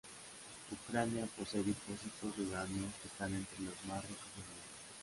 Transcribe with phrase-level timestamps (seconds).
[0.71, 4.69] Ucrania posee depósitos de uranio que están entre los más ricos del mundo.